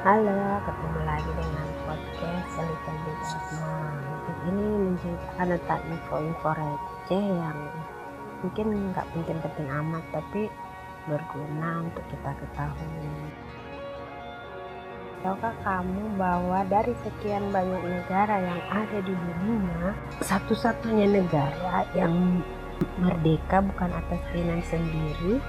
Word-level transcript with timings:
Halo, 0.00 0.32
ketemu 0.64 1.00
lagi 1.04 1.28
dengan 1.28 1.68
podcast 1.84 2.48
Selika 2.56 2.92
Bidasma. 3.04 3.76
Ini 4.48 4.64
menceritakan 4.80 5.46
tentang 5.60 5.82
info-info 5.92 6.50
receh 6.56 7.20
yang 7.20 7.58
mungkin 8.40 8.96
nggak 8.96 9.04
penting-penting 9.12 9.68
amat, 9.68 10.00
tapi 10.08 10.48
berguna 11.04 11.84
untuk 11.84 12.00
kita 12.08 12.32
ketahui. 12.32 13.12
Tahukah 15.20 15.52
kamu 15.68 16.16
bahwa 16.16 16.64
dari 16.64 16.96
sekian 17.04 17.52
banyak 17.52 17.84
negara 17.84 18.40
yang 18.40 18.60
ada 18.72 19.04
di 19.04 19.12
dunia, 19.12 19.92
satu-satunya 20.24 21.12
negara 21.12 21.84
yang 21.92 22.40
merdeka 22.96 23.60
bukan 23.60 23.92
atas 23.92 24.20
keinginan 24.32 24.64
sendiri, 24.64 25.44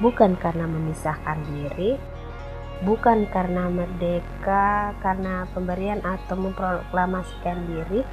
bukan 0.00 0.32
karena 0.40 0.64
memisahkan 0.64 1.44
diri, 1.44 2.15
bukan 2.84 3.24
karena 3.32 3.72
merdeka 3.72 4.92
karena 5.00 5.48
pemberian 5.56 6.04
atau 6.04 6.36
memproklamasikan 6.36 7.64
diri 7.70 8.04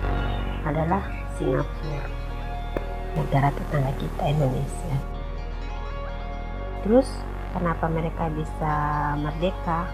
adalah 0.63 1.03
Singapura 1.35 2.23
negara 3.13 3.49
tetangga 3.53 3.93
kita 4.01 4.23
Indonesia. 4.25 4.95
Terus 6.83 7.07
kenapa 7.55 7.85
mereka 7.87 8.27
bisa 8.33 8.73
merdeka? 9.21 9.87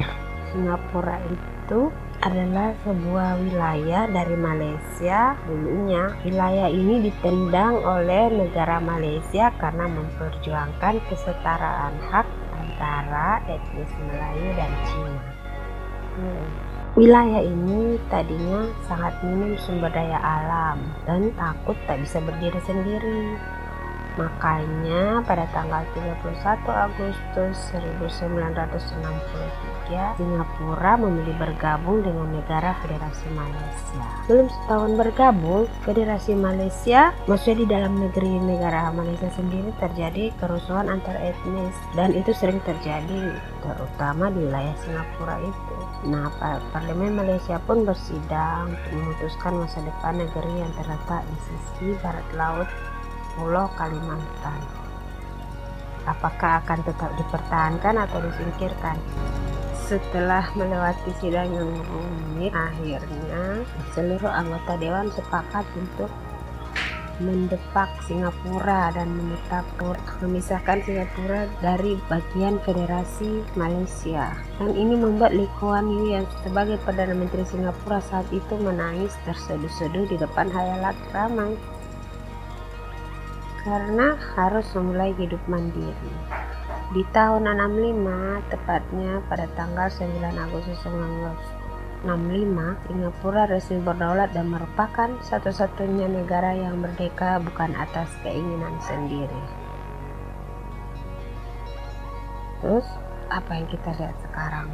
Singapura 0.49 1.21
itu 1.29 1.93
adalah 2.20 2.73
sebuah 2.83 3.37
wilayah 3.37 4.09
dari 4.09 4.35
Malaysia 4.35 5.37
dulunya. 5.45 6.09
Wilayah 6.25 6.67
ini 6.67 7.05
ditendang 7.05 7.79
oleh 7.85 8.33
negara 8.33 8.81
Malaysia 8.81 9.53
karena 9.61 9.85
memperjuangkan 9.85 10.95
kesetaraan 11.07 11.95
hak 12.09 12.27
antara 12.79 13.43
etnis 13.51 13.91
Melayu 14.07 14.48
dan 14.55 14.71
Cina. 14.87 15.23
Wilayah 16.95 17.43
ini 17.43 17.99
tadinya 18.07 18.71
sangat 18.87 19.20
minim 19.20 19.59
sumber 19.59 19.91
daya 19.91 20.15
alam 20.15 20.79
dan 21.04 21.27
takut 21.35 21.76
tak 21.84 21.99
bisa 21.99 22.23
berdiri 22.23 22.59
sendiri. 22.63 23.35
Makanya 24.20 25.23
pada 25.23 25.48
tanggal 25.55 25.87
31 25.95 26.59
Agustus 26.67 27.55
1963 27.71 30.20
Singapura 30.20 30.99
memilih 30.99 31.39
bergabung 31.39 32.03
dengan 32.03 32.35
negara 32.35 32.76
Federasi 32.84 33.31
Malaysia. 33.31 34.03
Belum 34.27 34.51
setahun 34.51 34.91
bergabung, 34.99 35.71
Federasi 35.87 36.35
Malaysia 36.35 37.15
maksudnya 37.31 37.57
di 37.63 37.67
dalam 37.71 37.95
negeri 37.95 38.43
negara 38.43 38.91
Malaysia 38.91 39.31
sendiri 39.39 39.71
terjadi 39.79 40.35
kerusuhan 40.43 40.91
antar 40.91 41.15
etnis 41.23 41.73
dan 41.95 42.11
itu 42.11 42.35
sering 42.35 42.59
terjadi 42.67 43.39
terutama 43.63 44.27
di 44.35 44.43
wilayah 44.43 44.76
Singapura 44.83 45.39
itu. 45.39 45.77
Nah, 46.11 46.27
Parlemen 46.76 47.15
Malaysia 47.15 47.55
pun 47.63 47.87
bersidang 47.87 48.76
untuk 48.76 48.93
memutuskan 48.93 49.63
masa 49.63 49.79
depan 49.79 50.20
negeri 50.20 50.54
yang 50.59 50.71
terletak 50.76 51.23
di 51.23 51.37
sisi 51.48 51.87
barat 52.04 52.27
laut 52.35 52.67
Pulau 53.40 53.71
Kalimantan. 53.79 54.59
Apakah 56.04 56.59
akan 56.59 56.79
tetap 56.84 57.07
dipertahankan 57.15 57.95
atau 58.04 58.20
disingkirkan? 58.20 58.99
Setelah 59.87 60.43
melewati 60.59 61.15
sidang 61.23 61.48
yang 61.55 61.71
rumit, 61.87 62.51
akhirnya 62.51 63.63
seluruh 63.95 64.28
anggota 64.28 64.75
dewan 64.75 65.07
sepakat 65.16 65.63
untuk 65.79 66.12
mendepak 67.19 67.91
Singapura 68.07 68.95
dan 68.95 69.12
menetapkan 69.12 69.95
memisahkan 70.23 70.79
Singapura 70.84 71.47
dari 71.59 72.00
bagian 72.07 72.59
Federasi 72.63 73.44
Malaysia. 73.59 74.35
Dan 74.59 74.75
ini 74.75 74.95
membuat 74.95 75.35
Lee 75.35 75.51
Kuan 75.59 75.88
Yew 75.88 76.16
yang 76.16 76.25
sebagai 76.44 76.79
Perdana 76.84 77.16
Menteri 77.16 77.44
Singapura 77.47 78.03
saat 78.03 78.27
itu 78.31 78.56
menangis 78.59 79.16
terseduh-seduh 79.27 80.07
di 80.11 80.16
depan 80.16 80.47
hayalat 80.51 80.95
ramai 81.11 81.56
karena 83.69 84.18
harus 84.34 84.66
memulai 84.74 85.13
hidup 85.13 85.38
mandiri. 85.46 86.13
Di 86.90 87.06
tahun 87.13 87.46
65, 87.46 88.41
tepatnya 88.50 89.22
pada 89.30 89.46
tanggal 89.53 89.94
9 89.94 90.09
Agustus 90.41 90.81
1965, 92.02 92.81
Singapura 92.90 93.46
resmi 93.46 93.78
berdaulat 93.85 94.34
dan 94.34 94.50
merupakan 94.50 95.13
satu-satunya 95.22 96.09
negara 96.09 96.57
yang 96.57 96.81
merdeka 96.81 97.38
bukan 97.46 97.78
atas 97.78 98.09
keinginan 98.25 98.74
sendiri. 98.81 99.44
Terus, 102.66 102.90
apa 103.30 103.51
yang 103.53 103.69
kita 103.69 103.94
lihat 104.01 104.18
sekarang? 104.25 104.74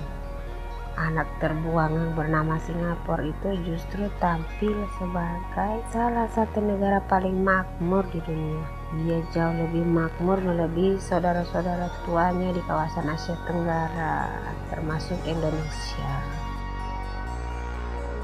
Anak 0.95 1.27
terbuang 1.43 2.15
bernama 2.15 2.55
Singapura 2.63 3.27
itu 3.27 3.49
justru 3.67 4.07
tampil 4.23 4.87
sebagai 4.95 5.83
salah 5.91 6.27
satu 6.31 6.63
negara 6.63 7.03
paling 7.11 7.35
makmur 7.43 8.07
di 8.15 8.23
dunia. 8.23 8.63
Dia 9.03 9.19
jauh 9.35 9.55
lebih 9.59 9.83
makmur 9.83 10.39
melebihi 10.39 10.95
saudara-saudara 11.03 11.91
tuanya 12.07 12.55
di 12.55 12.63
kawasan 12.63 13.11
Asia 13.11 13.35
Tenggara, 13.43 14.31
termasuk 14.71 15.19
Indonesia. 15.27 16.15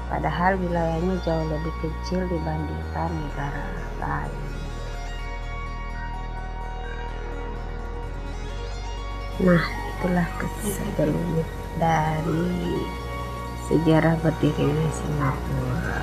Padahal 0.08 0.56
wilayahnya 0.56 1.16
jauh 1.24 1.46
lebih 1.48 1.74
kecil 1.84 2.24
dibandingkan 2.28 3.10
negara 3.12 3.64
lain. 4.00 4.44
Nah, 9.42 9.81
itulah 10.02 10.26
dari 10.98 11.46
dari 11.78 12.42
sejarah 13.70 14.18
berdirinya 14.18 14.90
Singapura. 14.90 16.02